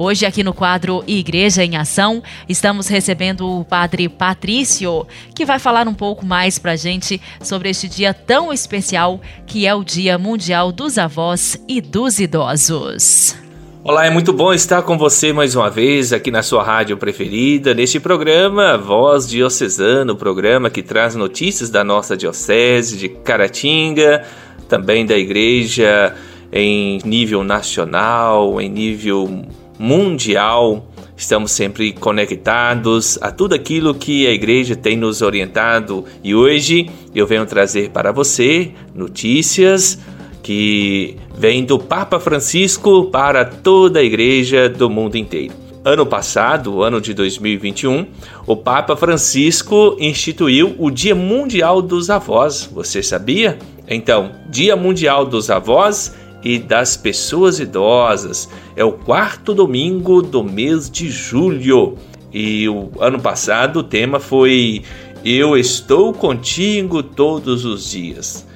Hoje, 0.03 0.25
aqui 0.25 0.43
no 0.43 0.55
quadro 0.55 1.05
Igreja 1.07 1.63
em 1.63 1.77
Ação, 1.77 2.23
estamos 2.49 2.89
recebendo 2.89 3.47
o 3.47 3.67
Padre 3.67 4.09
Patrício, 4.09 5.07
que 5.35 5.45
vai 5.45 5.59
falar 5.59 5.87
um 5.87 5.93
pouco 5.93 6.25
mais 6.25 6.59
para 6.59 6.73
a 6.73 6.77
gente 6.77 7.21
sobre 7.43 7.69
este 7.69 7.87
dia 7.87 8.15
tão 8.15 8.51
especial 8.51 9.21
que 9.47 9.67
é 9.67 9.75
o 9.75 9.85
Dia 9.85 10.17
Mundial 10.17 10.73
dos 10.73 10.97
Avós 10.97 11.63
e 11.69 11.83
dos 11.83 12.19
Idosos. 12.19 13.37
Olá, 13.85 14.07
é 14.07 14.11
muito 14.11 14.33
bom 14.33 14.55
estar 14.55 14.81
com 14.85 14.97
você 14.97 15.35
mais 15.35 15.55
uma 15.55 15.69
vez 15.69 16.15
aqui 16.15 16.31
na 16.31 16.43
sua 16.43 16.63
rádio 16.63 16.97
preferida, 16.97 17.75
neste 17.75 18.01
programa 18.01 18.79
Voz 18.79 19.29
Diocesano, 19.29 20.17
programa 20.17 20.71
que 20.71 20.83
traz 20.83 21.15
notícias 21.15 21.69
da 21.69 21.85
nossa 21.85 22.17
diocese 22.17 22.97
de 22.97 23.11
Caratinga, 23.11 24.25
também 24.67 25.05
da 25.05 25.19
igreja 25.19 26.17
em 26.51 27.01
nível 27.05 27.45
nacional, 27.45 28.59
em 28.63 28.69
nível 28.71 29.45
mundial. 29.81 30.87
Estamos 31.17 31.53
sempre 31.53 31.91
conectados 31.93 33.19
a 33.23 33.33
tudo 33.33 33.55
aquilo 33.55 33.95
que 33.95 34.27
a 34.27 34.31
igreja 34.31 34.77
tem 34.77 34.95
nos 34.95 35.23
orientado 35.23 36.05
e 36.23 36.35
hoje 36.35 36.91
eu 37.15 37.27
venho 37.27 37.47
trazer 37.47 37.89
para 37.89 38.13
você 38.13 38.73
notícias 38.95 39.99
que 40.43 41.17
vem 41.35 41.65
do 41.65 41.79
Papa 41.79 42.21
Francisco 42.21 43.07
para 43.07 43.45
toda 43.45 44.01
a 44.01 44.03
igreja 44.03 44.69
do 44.69 44.91
mundo 44.91 45.17
inteiro. 45.17 45.55
Ano 45.83 46.05
passado, 46.05 46.83
ano 46.83 47.01
de 47.01 47.15
2021, 47.15 48.07
o 48.47 48.55
Papa 48.55 48.95
Francisco 48.97 49.97
instituiu 49.99 50.75
o 50.79 50.91
Dia 50.91 51.15
Mundial 51.15 51.81
dos 51.81 52.11
Avós. 52.11 52.69
Você 52.71 53.03
sabia? 53.03 53.59
Então, 53.89 54.33
Dia 54.51 54.77
Mundial 54.77 55.25
dos 55.25 55.49
Avós 55.51 56.15
e 56.43 56.59
das 56.59 56.97
Pessoas 56.97 57.61
Idosas. 57.61 58.49
É 58.77 58.85
o 58.85 58.93
quarto 58.93 59.55
domingo 59.55 60.23
do 60.23 60.43
mês 60.43 60.91
de 60.91 61.11
julho. 61.11 61.97
E 62.33 62.69
o 62.69 62.91
ano 63.01 63.21
passado 63.21 63.81
o 63.81 63.83
tema 63.83 64.21
foi 64.21 64.83
Eu 65.25 65.57
estou 65.57 66.13
contigo 66.13 67.03
todos 67.03 67.65
os 67.65 67.91
dias 67.91 68.49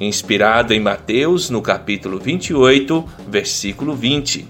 inspirado 0.00 0.72
em 0.72 0.80
Mateus, 0.80 1.50
no 1.50 1.60
capítulo 1.60 2.18
28, 2.18 3.04
versículo 3.28 3.94
20. 3.94 4.48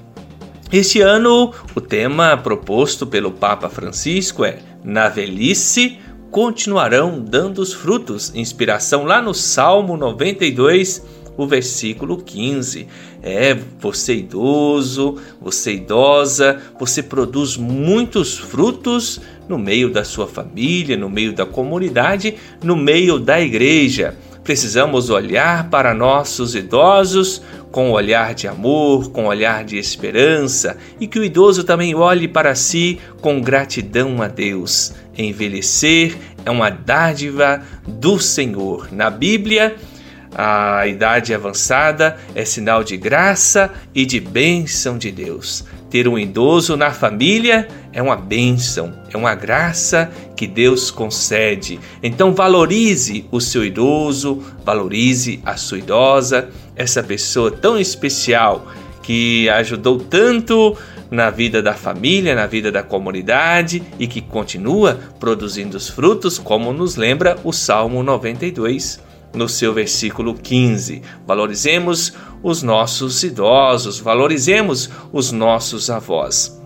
Este 0.72 1.00
ano, 1.00 1.52
o 1.74 1.80
tema 1.80 2.36
proposto 2.36 3.04
pelo 3.04 3.32
Papa 3.32 3.68
Francisco 3.68 4.44
é 4.44 4.60
Na 4.84 5.08
velhice 5.08 5.98
continuarão 6.30 7.20
dando 7.20 7.58
os 7.58 7.72
frutos, 7.72 8.32
inspiração 8.36 9.04
lá 9.04 9.20
no 9.20 9.34
Salmo 9.34 9.96
92, 9.96 11.04
o 11.36 11.46
versículo 11.46 12.18
15. 12.18 12.86
É, 13.22 13.56
você 13.78 14.14
idoso, 14.14 15.16
você 15.40 15.74
idosa, 15.74 16.60
você 16.78 17.02
produz 17.02 17.56
muitos 17.56 18.38
frutos 18.38 19.20
no 19.48 19.58
meio 19.58 19.90
da 19.90 20.04
sua 20.04 20.26
família, 20.26 20.96
no 20.96 21.10
meio 21.10 21.32
da 21.32 21.44
comunidade, 21.44 22.36
no 22.62 22.76
meio 22.76 23.18
da 23.18 23.40
igreja. 23.40 24.16
Precisamos 24.42 25.10
olhar 25.10 25.68
para 25.68 25.94
nossos 25.94 26.54
idosos 26.54 27.42
com 27.70 27.90
um 27.90 27.92
olhar 27.92 28.34
de 28.34 28.48
amor, 28.48 29.10
com 29.10 29.24
um 29.24 29.26
olhar 29.26 29.64
de 29.64 29.76
esperança 29.76 30.76
e 30.98 31.06
que 31.06 31.18
o 31.18 31.24
idoso 31.24 31.62
também 31.62 31.94
olhe 31.94 32.26
para 32.26 32.54
si 32.54 32.98
com 33.20 33.40
gratidão 33.40 34.20
a 34.22 34.28
Deus. 34.28 34.92
Envelhecer 35.16 36.16
é 36.44 36.50
uma 36.50 36.70
dádiva 36.70 37.62
do 37.86 38.18
Senhor. 38.18 38.88
Na 38.92 39.10
Bíblia, 39.10 39.76
a 40.34 40.86
idade 40.86 41.34
avançada 41.34 42.16
é 42.34 42.44
sinal 42.44 42.84
de 42.84 42.96
graça 42.96 43.72
e 43.94 44.06
de 44.06 44.20
bênção 44.20 44.96
de 44.96 45.10
Deus. 45.10 45.64
Ter 45.90 46.06
um 46.06 46.16
idoso 46.16 46.76
na 46.76 46.92
família 46.92 47.66
é 47.92 48.00
uma 48.00 48.16
bênção, 48.16 48.94
é 49.12 49.16
uma 49.16 49.34
graça 49.34 50.10
que 50.36 50.46
Deus 50.46 50.90
concede. 50.90 51.80
Então 52.00 52.32
valorize 52.32 53.26
o 53.32 53.40
seu 53.40 53.64
idoso, 53.64 54.42
valorize 54.64 55.40
a 55.44 55.56
sua 55.56 55.78
idosa, 55.78 56.48
essa 56.76 57.02
pessoa 57.02 57.50
tão 57.50 57.78
especial 57.78 58.68
que 59.02 59.48
ajudou 59.48 59.98
tanto 59.98 60.76
na 61.10 61.28
vida 61.28 61.60
da 61.60 61.74
família, 61.74 62.36
na 62.36 62.46
vida 62.46 62.70
da 62.70 62.84
comunidade 62.84 63.82
e 63.98 64.06
que 64.06 64.20
continua 64.20 65.00
produzindo 65.18 65.76
os 65.76 65.88
frutos, 65.88 66.38
como 66.38 66.72
nos 66.72 66.94
lembra 66.94 67.36
o 67.42 67.52
Salmo 67.52 68.00
92 68.04 69.09
no 69.34 69.48
seu 69.48 69.72
versículo 69.72 70.34
15. 70.34 71.02
Valorizemos 71.26 72.12
os 72.42 72.62
nossos 72.62 73.22
idosos, 73.22 73.98
valorizemos 73.98 74.90
os 75.12 75.30
nossos 75.32 75.90
avós. 75.90 76.58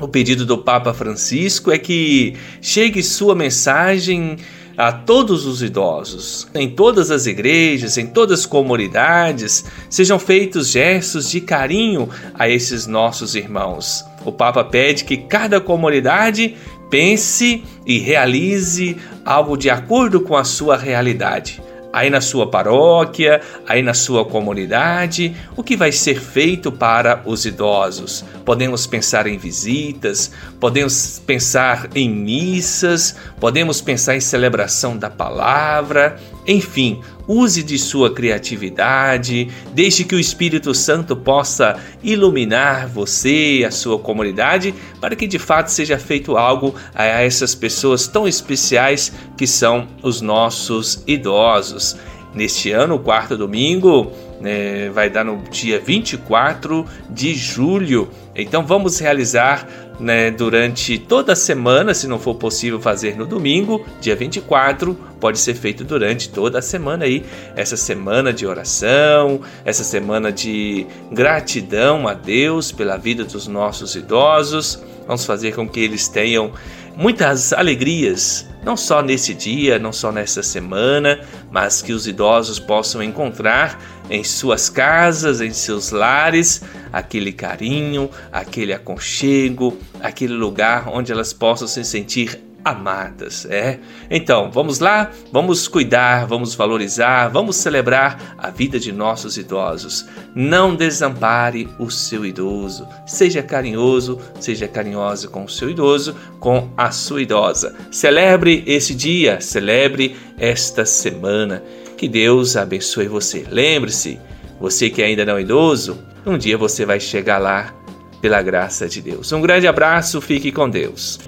O 0.00 0.08
pedido 0.08 0.44
do 0.44 0.58
Papa 0.58 0.92
Francisco 0.92 1.70
é 1.70 1.78
que 1.78 2.34
chegue 2.60 3.02
sua 3.02 3.34
mensagem 3.34 4.36
a 4.76 4.90
todos 4.90 5.46
os 5.46 5.62
idosos, 5.62 6.48
em 6.52 6.68
todas 6.68 7.12
as 7.12 7.26
igrejas, 7.26 7.96
em 7.96 8.08
todas 8.08 8.40
as 8.40 8.46
comunidades, 8.46 9.64
sejam 9.88 10.18
feitos 10.18 10.68
gestos 10.68 11.30
de 11.30 11.40
carinho 11.40 12.08
a 12.34 12.48
esses 12.48 12.84
nossos 12.84 13.36
irmãos. 13.36 14.04
O 14.24 14.32
Papa 14.32 14.64
pede 14.64 15.04
que 15.04 15.16
cada 15.16 15.60
comunidade 15.60 16.56
pense 16.90 17.62
e 17.86 17.98
realize 17.98 18.96
algo 19.24 19.56
de 19.56 19.70
acordo 19.70 20.20
com 20.20 20.36
a 20.36 20.42
sua 20.42 20.76
realidade 20.76 21.62
aí 21.94 22.10
na 22.10 22.20
sua 22.20 22.50
paróquia, 22.50 23.40
aí 23.68 23.80
na 23.80 23.94
sua 23.94 24.24
comunidade, 24.24 25.36
o 25.56 25.62
que 25.62 25.76
vai 25.76 25.92
ser 25.92 26.20
feito 26.20 26.72
para 26.72 27.22
os 27.24 27.46
idosos? 27.46 28.24
Podemos 28.44 28.84
pensar 28.84 29.28
em 29.28 29.38
visitas, 29.38 30.32
podemos 30.58 31.22
pensar 31.24 31.88
em 31.94 32.10
missas, 32.10 33.14
podemos 33.38 33.80
pensar 33.80 34.16
em 34.16 34.20
celebração 34.20 34.96
da 34.98 35.08
palavra, 35.08 36.18
enfim, 36.46 37.00
use 37.26 37.62
de 37.62 37.78
sua 37.78 38.12
criatividade, 38.12 39.48
deixe 39.72 40.04
que 40.04 40.14
o 40.14 40.20
Espírito 40.20 40.74
Santo 40.74 41.16
possa 41.16 41.80
iluminar 42.02 42.86
você, 42.86 43.64
a 43.66 43.70
sua 43.70 43.98
comunidade, 43.98 44.74
para 45.00 45.16
que 45.16 45.26
de 45.26 45.38
fato 45.38 45.68
seja 45.68 45.98
feito 45.98 46.36
algo 46.36 46.74
a 46.94 47.04
essas 47.04 47.54
pessoas 47.54 48.06
tão 48.06 48.28
especiais 48.28 49.12
que 49.36 49.46
são 49.46 49.88
os 50.02 50.20
nossos 50.20 51.02
idosos. 51.06 51.96
Neste 52.34 52.72
ano, 52.72 52.96
o 52.96 52.98
quarto 52.98 53.36
domingo, 53.36 54.12
né, 54.40 54.90
vai 54.90 55.08
dar 55.08 55.24
no 55.24 55.42
dia 55.50 55.78
24 55.78 56.84
de 57.08 57.32
julho. 57.32 58.10
Então 58.34 58.66
vamos 58.66 58.98
realizar 58.98 59.66
né, 59.98 60.30
durante 60.30 60.98
toda 60.98 61.32
a 61.32 61.36
semana, 61.36 61.94
se 61.94 62.06
não 62.06 62.18
for 62.18 62.34
possível 62.34 62.80
fazer 62.80 63.16
no 63.16 63.26
domingo, 63.26 63.84
dia 64.00 64.16
24, 64.16 64.94
pode 65.20 65.38
ser 65.38 65.54
feito 65.54 65.84
durante 65.84 66.28
toda 66.28 66.58
a 66.58 66.62
semana 66.62 67.04
aí, 67.04 67.24
essa 67.56 67.76
semana 67.76 68.32
de 68.32 68.46
oração, 68.46 69.40
essa 69.64 69.84
semana 69.84 70.32
de 70.32 70.86
gratidão 71.12 72.08
a 72.08 72.14
Deus 72.14 72.72
pela 72.72 72.96
vida 72.96 73.24
dos 73.24 73.46
nossos 73.46 73.94
idosos. 73.94 74.82
Vamos 75.06 75.24
fazer 75.24 75.54
com 75.54 75.68
que 75.68 75.80
eles 75.80 76.08
tenham 76.08 76.52
muitas 76.96 77.52
alegrias, 77.52 78.46
não 78.64 78.76
só 78.76 79.02
nesse 79.02 79.34
dia, 79.34 79.78
não 79.78 79.92
só 79.92 80.10
nessa 80.10 80.42
semana, 80.42 81.20
mas 81.50 81.82
que 81.82 81.92
os 81.92 82.06
idosos 82.06 82.58
possam 82.58 83.02
encontrar 83.02 83.80
em 84.08 84.24
suas 84.24 84.68
casas, 84.68 85.40
em 85.40 85.52
seus 85.52 85.90
lares, 85.90 86.62
aquele 86.92 87.32
carinho, 87.32 88.10
aquele 88.32 88.72
aconchego, 88.72 89.78
aquele 90.00 90.34
lugar 90.34 90.88
onde 90.88 91.12
elas 91.12 91.32
possam 91.32 91.68
se 91.68 91.84
sentir 91.84 92.40
amadas, 92.64 93.46
é? 93.50 93.78
Então, 94.10 94.50
vamos 94.50 94.78
lá, 94.78 95.10
vamos 95.30 95.68
cuidar, 95.68 96.26
vamos 96.26 96.54
valorizar, 96.54 97.28
vamos 97.28 97.56
celebrar 97.56 98.34
a 98.38 98.50
vida 98.50 98.80
de 98.80 98.90
nossos 98.90 99.36
idosos. 99.36 100.06
Não 100.34 100.74
desampare 100.74 101.68
o 101.78 101.90
seu 101.90 102.24
idoso. 102.24 102.88
Seja 103.06 103.42
carinhoso, 103.42 104.18
seja 104.40 104.66
carinhosa 104.66 105.28
com 105.28 105.44
o 105.44 105.48
seu 105.48 105.68
idoso, 105.68 106.16
com 106.40 106.70
a 106.76 106.90
sua 106.90 107.22
idosa. 107.22 107.76
Celebre 107.90 108.64
esse 108.66 108.94
dia, 108.94 109.40
celebre 109.40 110.16
esta 110.38 110.86
semana. 110.86 111.62
Que 111.96 112.08
Deus 112.08 112.56
abençoe 112.56 113.06
você. 113.06 113.44
Lembre-se, 113.50 114.18
você 114.58 114.88
que 114.88 115.02
ainda 115.02 115.24
não 115.24 115.36
é 115.36 115.42
idoso, 115.42 115.98
um 116.24 116.38
dia 116.38 116.56
você 116.56 116.86
vai 116.86 116.98
chegar 116.98 117.38
lá 117.38 117.74
pela 118.22 118.40
graça 118.40 118.88
de 118.88 119.02
Deus. 119.02 119.30
Um 119.32 119.40
grande 119.42 119.66
abraço, 119.66 120.20
fique 120.20 120.50
com 120.50 120.68
Deus. 120.68 121.18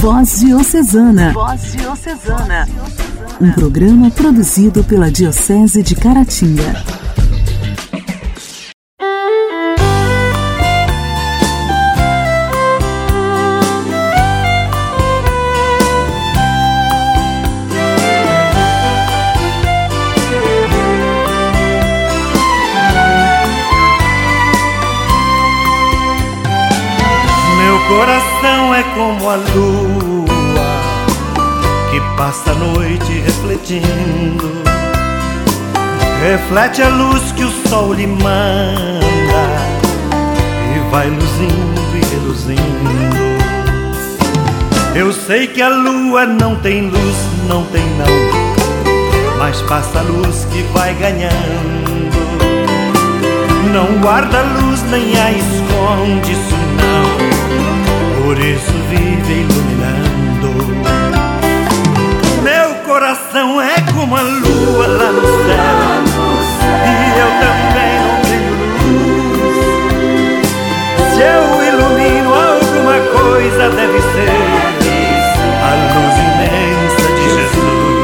Voz 0.00 0.38
Diocesana. 0.38 1.32
Voz 1.32 1.72
Diocesana. 1.72 2.68
Um 3.40 3.50
programa 3.50 4.08
produzido 4.12 4.84
pela 4.84 5.10
Diocese 5.10 5.82
de 5.82 5.96
Caratinga. 5.96 6.84
Meu 27.56 27.88
coração 27.88 28.27
é 28.74 28.82
como 28.94 29.28
a 29.28 29.36
lua 29.36 30.28
que 31.90 32.00
passa 32.16 32.52
a 32.52 32.54
noite 32.54 33.12
refletindo. 33.24 34.62
Reflete 36.22 36.82
a 36.82 36.88
luz 36.88 37.32
que 37.32 37.44
o 37.44 37.68
sol 37.68 37.92
lhe 37.92 38.06
manda 38.06 39.00
e 40.74 40.90
vai 40.90 41.08
luzindo 41.08 41.80
e 41.94 42.04
reluzindo. 42.14 43.28
Eu 44.94 45.12
sei 45.12 45.46
que 45.46 45.62
a 45.62 45.68
lua 45.68 46.26
não 46.26 46.56
tem 46.56 46.88
luz, 46.88 47.16
não 47.48 47.64
tem 47.66 47.84
não, 47.98 49.38
mas 49.38 49.60
passa 49.62 49.98
a 50.00 50.02
luz 50.02 50.46
que 50.52 50.62
vai 50.74 50.94
ganhando. 50.94 51.88
Não 53.72 54.00
guarda 54.00 54.42
luz 54.42 54.82
nem 54.90 55.16
a 55.20 55.30
esconde, 55.30 56.34
por 58.38 58.46
isso 58.46 58.72
vive 58.88 59.40
iluminando. 59.40 60.48
Meu 62.40 62.74
coração 62.86 63.60
é 63.60 63.80
como 63.92 64.14
a 64.14 64.22
lua 64.22 64.86
lá 64.86 65.10
no 65.10 65.22
céu, 65.22 66.04
e 66.86 67.18
eu 67.18 67.30
também 67.42 67.94
não 68.04 68.14
tenho 68.22 68.52
luz. 68.94 69.58
Se 71.14 71.20
eu 71.20 71.42
ilumino 71.66 72.30
alguma 72.32 72.98
coisa, 73.18 73.62
deve 73.70 73.98
ser 73.98 74.38
a 75.64 75.70
luz 75.90 76.14
imensa 76.28 77.06
de 77.16 77.24
Jesus 77.34 77.98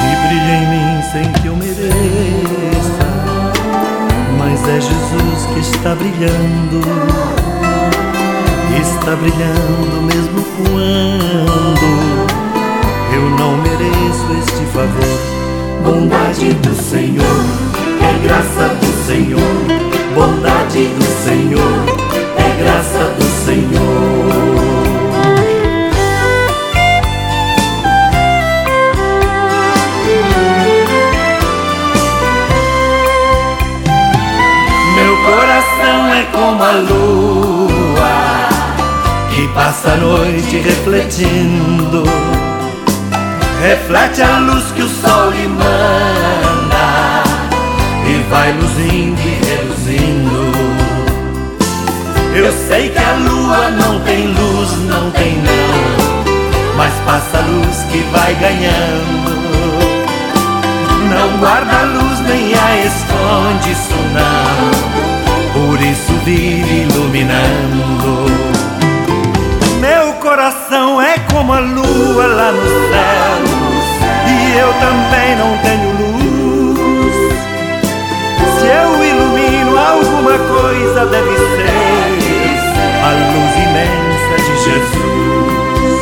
que 0.00 0.14
brilha 0.28 0.54
em 0.54 0.66
mim 0.68 1.02
sem 1.10 1.26
que 1.42 1.46
eu 1.48 1.56
mereça. 1.56 3.08
Mas 4.38 4.58
é 4.68 4.80
Jesus 4.80 5.40
que 5.52 5.58
está 5.58 5.90
brilhando, 5.96 6.78
brilhando 9.20 10.02
mesmo 10.02 10.44
quando 10.56 11.17
noite 40.00 40.58
refletindo. 40.58 42.02
Reflete 43.60 44.22
a 44.22 44.38
luz 44.38 44.64
que 44.72 44.82
o 44.82 44.88
sol 44.88 45.30
lhe 45.30 45.48
manda 45.48 47.22
e 48.06 48.30
vai 48.30 48.52
luzindo 48.52 49.20
e 49.20 49.46
reluzindo. 49.46 50.52
Eu 52.34 52.52
sei 52.68 52.88
que 52.90 52.98
a 52.98 53.12
lua 53.14 53.70
não 53.70 54.00
tem 54.00 54.28
luz, 54.28 54.70
não 54.86 55.10
tem 55.10 55.36
não, 55.38 56.76
mas 56.76 56.94
passa 57.04 57.38
a 57.38 57.40
luz 57.40 57.84
que 57.90 57.98
vai 58.12 58.34
ganhando. 58.34 59.38
Não 61.10 61.38
guarda 61.38 61.72
a 61.72 61.82
luz 61.84 62.20
nem 62.20 62.54
a 62.54 62.86
esconde, 62.86 63.72
isso 63.72 63.94
não 64.14 64.98
por 65.58 65.80
isso 65.80 66.12
vive 66.24 66.86
iluminando. 66.88 68.27
Coração 70.48 70.98
é 70.98 71.18
como 71.30 71.52
a 71.52 71.58
lua 71.58 72.26
lá 72.26 72.50
no 72.50 72.62
céu, 72.62 73.44
e 74.26 74.56
eu 74.56 74.72
também 74.80 75.36
não 75.36 75.58
tenho 75.58 75.92
luz. 75.98 77.14
Se 78.58 78.66
eu 78.66 79.04
ilumino 79.04 79.78
alguma 79.78 80.38
coisa, 80.38 81.04
deve 81.04 81.36
ser 81.36 81.68
a 83.04 83.10
luz 83.12 83.52
imensa 83.66 84.36
de 84.38 84.54
Jesus, 84.64 86.00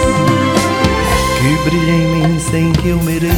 que 1.41 1.51
brilha 1.69 1.91
em 1.91 2.07
mim 2.07 2.39
sem 2.39 2.73
que 2.73 2.91
eu 2.91 3.03
mereça. 3.03 3.33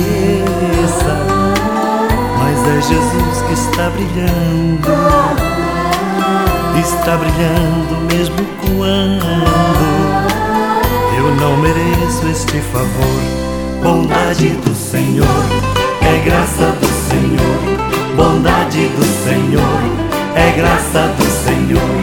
Mas 2.38 2.58
é 2.68 2.82
Jesus 2.82 3.42
que 3.46 3.54
está 3.54 3.88
brilhando 3.88 5.48
está 6.78 7.16
brilhando 7.16 7.96
mesmo 8.12 8.36
quando 8.60 10.17
eu 11.18 11.34
não 11.34 11.56
mereço 11.56 12.28
este 12.28 12.60
favor. 12.72 13.82
Bondade 13.82 14.50
do 14.50 14.74
Senhor, 14.74 15.26
é 16.00 16.24
graça 16.24 16.72
do 16.80 16.86
Senhor. 17.08 18.16
Bondade 18.16 18.88
do 18.88 19.04
Senhor, 19.24 19.80
é 20.36 20.52
graça 20.56 21.08
do 21.16 21.24
Senhor. 21.24 21.97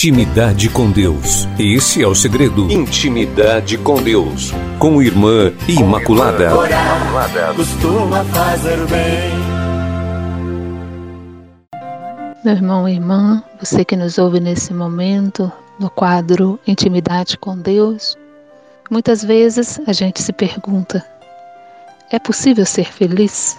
Intimidade 0.00 0.70
com 0.70 0.90
Deus. 0.90 1.46
Esse 1.58 2.02
é 2.02 2.06
o 2.06 2.14
segredo. 2.14 2.72
Intimidade 2.72 3.76
com 3.76 4.02
Deus. 4.02 4.50
Com 4.78 5.02
Irmã 5.02 5.52
Imaculada. 5.68 6.56
Orar 6.56 7.54
costuma 7.54 8.24
fazer 8.24 8.78
bem. 8.86 9.30
Meu 12.42 12.54
irmão 12.54 12.88
e 12.88 12.94
irmã, 12.94 13.44
você 13.60 13.84
que 13.84 13.94
nos 13.94 14.16
ouve 14.16 14.40
nesse 14.40 14.72
momento, 14.72 15.52
no 15.78 15.90
quadro 15.90 16.58
Intimidade 16.66 17.36
com 17.36 17.58
Deus, 17.58 18.16
muitas 18.90 19.22
vezes 19.22 19.78
a 19.86 19.92
gente 19.92 20.22
se 20.22 20.32
pergunta: 20.32 21.04
é 22.10 22.18
possível 22.18 22.64
ser 22.64 22.90
feliz? 22.90 23.54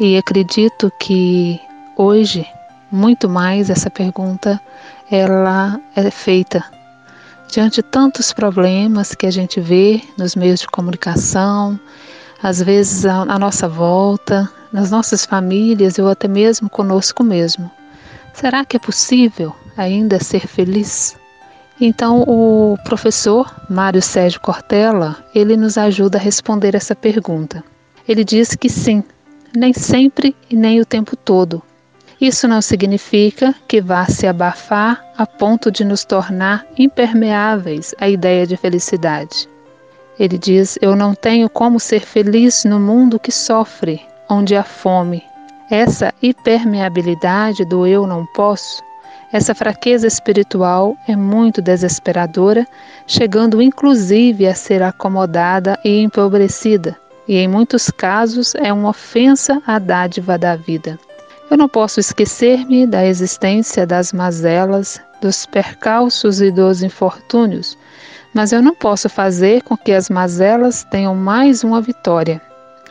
E 0.00 0.16
acredito 0.16 0.90
que 0.98 1.60
hoje, 1.96 2.44
muito 2.90 3.28
mais, 3.28 3.70
essa 3.70 3.90
pergunta 3.90 4.60
ela 5.10 5.80
é 5.94 6.10
feita 6.10 6.64
diante 7.48 7.76
de 7.76 7.82
tantos 7.82 8.32
problemas 8.32 9.14
que 9.14 9.26
a 9.26 9.30
gente 9.30 9.60
vê 9.60 10.02
nos 10.18 10.34
meios 10.34 10.60
de 10.60 10.66
comunicação, 10.66 11.78
às 12.42 12.60
vezes 12.60 13.06
à 13.06 13.38
nossa 13.38 13.68
volta, 13.68 14.50
nas 14.72 14.90
nossas 14.90 15.24
famílias 15.24 15.98
ou 15.98 16.08
até 16.08 16.28
mesmo 16.28 16.68
conosco 16.68 17.22
mesmo. 17.22 17.70
Será 18.34 18.64
que 18.64 18.76
é 18.76 18.80
possível 18.80 19.54
ainda 19.76 20.22
ser 20.22 20.46
feliz? 20.46 21.16
Então, 21.80 22.22
o 22.26 22.76
professor 22.84 23.54
Mário 23.68 24.02
Sérgio 24.02 24.40
Cortella, 24.40 25.16
ele 25.34 25.56
nos 25.56 25.76
ajuda 25.78 26.18
a 26.18 26.20
responder 26.20 26.74
essa 26.74 26.94
pergunta. 26.94 27.62
Ele 28.08 28.24
diz 28.24 28.54
que 28.54 28.68
sim, 28.68 29.04
nem 29.54 29.72
sempre 29.72 30.34
e 30.50 30.56
nem 30.56 30.80
o 30.80 30.86
tempo 30.86 31.16
todo, 31.16 31.62
isso 32.20 32.48
não 32.48 32.62
significa 32.62 33.54
que 33.68 33.80
vá 33.80 34.06
se 34.06 34.26
abafar 34.26 35.04
a 35.16 35.26
ponto 35.26 35.70
de 35.70 35.84
nos 35.84 36.04
tornar 36.04 36.66
impermeáveis 36.78 37.94
à 38.00 38.08
ideia 38.08 38.46
de 38.46 38.56
felicidade. 38.56 39.48
Ele 40.18 40.38
diz: 40.38 40.78
Eu 40.80 40.96
não 40.96 41.14
tenho 41.14 41.48
como 41.48 41.78
ser 41.78 42.00
feliz 42.00 42.64
no 42.64 42.80
mundo 42.80 43.18
que 43.18 43.30
sofre, 43.30 44.00
onde 44.28 44.56
há 44.56 44.64
fome. 44.64 45.22
Essa 45.70 46.14
impermeabilidade 46.22 47.64
do 47.64 47.86
eu 47.86 48.06
não 48.06 48.24
posso, 48.26 48.82
essa 49.32 49.54
fraqueza 49.54 50.06
espiritual 50.06 50.96
é 51.06 51.16
muito 51.16 51.60
desesperadora, 51.60 52.66
chegando 53.06 53.60
inclusive 53.60 54.46
a 54.46 54.54
ser 54.54 54.82
acomodada 54.82 55.78
e 55.84 56.00
empobrecida, 56.00 56.96
e 57.26 57.36
em 57.36 57.48
muitos 57.48 57.90
casos 57.90 58.54
é 58.54 58.72
uma 58.72 58.90
ofensa 58.90 59.60
à 59.66 59.78
dádiva 59.78 60.38
da 60.38 60.54
vida. 60.54 60.98
Eu 61.48 61.56
não 61.56 61.68
posso 61.68 62.00
esquecer-me 62.00 62.88
da 62.88 63.06
existência 63.06 63.86
das 63.86 64.12
mazelas, 64.12 65.00
dos 65.20 65.46
percalços 65.46 66.40
e 66.40 66.50
dos 66.50 66.82
infortúnios, 66.82 67.78
mas 68.34 68.52
eu 68.52 68.60
não 68.60 68.74
posso 68.74 69.08
fazer 69.08 69.62
com 69.62 69.76
que 69.76 69.92
as 69.92 70.10
mazelas 70.10 70.82
tenham 70.90 71.14
mais 71.14 71.62
uma 71.62 71.80
vitória. 71.80 72.42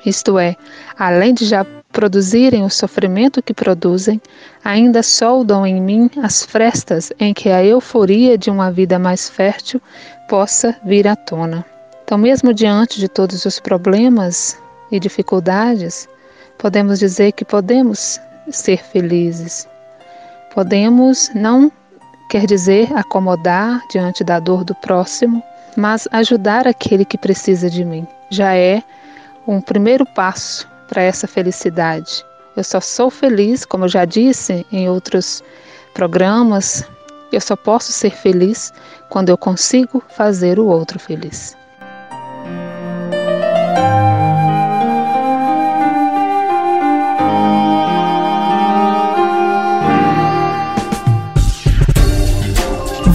Isto 0.05 0.39
é, 0.39 0.55
além 0.97 1.33
de 1.33 1.43
já 1.45 1.65
produzirem 1.91 2.63
o 2.63 2.69
sofrimento 2.69 3.43
que 3.43 3.53
produzem, 3.53 4.21
ainda 4.63 5.03
soldam 5.03 5.65
em 5.65 5.81
mim 5.81 6.09
as 6.23 6.45
frestas 6.45 7.11
em 7.19 7.33
que 7.33 7.49
a 7.49 7.63
euforia 7.63 8.37
de 8.37 8.49
uma 8.49 8.71
vida 8.71 8.97
mais 8.97 9.29
fértil 9.29 9.81
possa 10.29 10.75
vir 10.85 11.07
à 11.07 11.15
tona. 11.15 11.65
Então, 12.03 12.17
mesmo 12.17 12.53
diante 12.53 12.99
de 12.99 13.09
todos 13.09 13.43
os 13.45 13.59
problemas 13.59 14.57
e 14.91 14.99
dificuldades, 14.99 16.07
podemos 16.57 16.99
dizer 16.99 17.31
que 17.31 17.43
podemos 17.43 18.19
ser 18.49 18.83
felizes. 18.83 19.67
Podemos 20.53 21.31
não 21.33 21.71
quer 22.29 22.45
dizer 22.45 22.91
acomodar 22.95 23.81
diante 23.89 24.23
da 24.23 24.39
dor 24.39 24.63
do 24.63 24.73
próximo, 24.75 25.43
mas 25.75 26.07
ajudar 26.11 26.67
aquele 26.67 27.05
que 27.05 27.17
precisa 27.17 27.69
de 27.69 27.83
mim. 27.83 28.07
Já 28.29 28.55
é 28.55 28.81
um 29.47 29.61
primeiro 29.61 30.05
passo 30.05 30.67
para 30.87 31.01
essa 31.01 31.27
felicidade. 31.27 32.23
Eu 32.55 32.63
só 32.63 32.79
sou 32.79 33.09
feliz, 33.09 33.65
como 33.65 33.85
eu 33.85 33.89
já 33.89 34.05
disse 34.05 34.65
em 34.71 34.87
outros 34.89 35.43
programas, 35.93 36.87
eu 37.31 37.41
só 37.41 37.55
posso 37.55 37.91
ser 37.91 38.11
feliz 38.11 38.73
quando 39.09 39.29
eu 39.29 39.37
consigo 39.37 40.01
fazer 40.07 40.59
o 40.59 40.65
outro 40.65 40.97
feliz. 40.97 41.55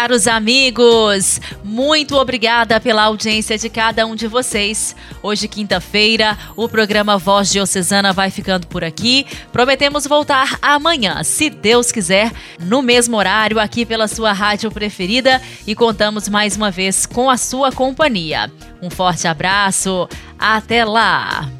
Caros 0.00 0.26
amigos, 0.26 1.38
muito 1.62 2.16
obrigada 2.16 2.80
pela 2.80 3.02
audiência 3.02 3.58
de 3.58 3.68
cada 3.68 4.06
um 4.06 4.16
de 4.16 4.26
vocês. 4.26 4.96
Hoje, 5.22 5.46
quinta-feira, 5.46 6.38
o 6.56 6.66
programa 6.66 7.18
Voz 7.18 7.50
Diocesana 7.50 8.10
vai 8.10 8.30
ficando 8.30 8.66
por 8.66 8.82
aqui. 8.82 9.26
Prometemos 9.52 10.06
voltar 10.06 10.58
amanhã, 10.62 11.22
se 11.22 11.50
Deus 11.50 11.92
quiser, 11.92 12.32
no 12.58 12.80
mesmo 12.80 13.18
horário, 13.18 13.60
aqui 13.60 13.84
pela 13.84 14.08
sua 14.08 14.32
rádio 14.32 14.70
preferida 14.70 15.38
e 15.66 15.74
contamos 15.74 16.30
mais 16.30 16.56
uma 16.56 16.70
vez 16.70 17.04
com 17.04 17.28
a 17.28 17.36
sua 17.36 17.70
companhia. 17.70 18.50
Um 18.80 18.88
forte 18.88 19.28
abraço, 19.28 20.08
até 20.38 20.82
lá! 20.82 21.59